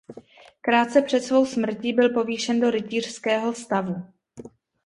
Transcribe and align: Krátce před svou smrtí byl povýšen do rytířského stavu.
Krátce 0.61 1.01
před 1.01 1.19
svou 1.21 1.45
smrtí 1.45 1.93
byl 1.93 2.09
povýšen 2.09 2.59
do 2.59 2.71
rytířského 2.71 3.53
stavu. 3.53 3.95